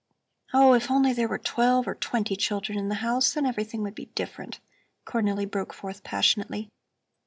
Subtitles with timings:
[0.51, 3.93] "Oh, if only there were twelve or twenty children in the house, then everything would
[3.93, 4.59] be different,"
[5.05, 6.71] Cornelli broke forth passionately.